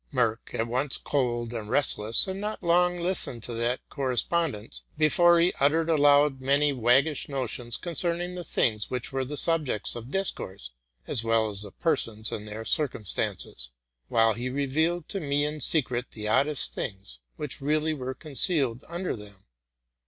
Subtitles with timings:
[0.11, 5.53] Merck, at once cold and restless, had not long listened to that correspondence before he
[5.59, 10.71] uttered aloud many waggish notions concerning the things which were the sunjects of discourse,
[11.05, 13.69] as well as the persons and their cir cumstances;
[14.07, 19.15] while he revealed to me in secret the oddest things, which really were concealed under
[19.15, 19.43] them.